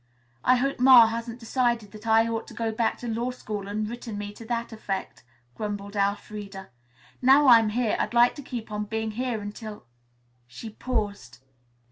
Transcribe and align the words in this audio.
"I 0.43 0.55
hope 0.55 0.79
Ma 0.79 1.05
hasn't 1.05 1.39
decided 1.39 1.91
that 1.91 2.07
I 2.07 2.27
ought 2.27 2.47
to 2.47 2.55
go 2.55 2.71
back 2.71 2.97
to 3.01 3.07
law 3.07 3.29
school 3.29 3.67
and 3.67 3.87
written 3.87 4.17
me 4.17 4.33
to 4.33 4.43
that 4.45 4.73
effect," 4.73 5.23
grumbled 5.53 5.95
Elfreda. 5.95 6.71
"Now 7.21 7.45
I 7.45 7.59
am 7.59 7.69
here, 7.69 7.95
I'd 7.99 8.15
like 8.15 8.33
to 8.33 8.41
keep 8.41 8.71
on 8.71 8.85
being 8.85 9.11
here 9.11 9.39
until" 9.41 9.85
She 10.47 10.71
paused. 10.71 11.37